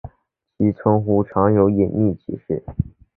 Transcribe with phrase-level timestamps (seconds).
[0.57, 2.63] 其称呼通常带有隐性歧视。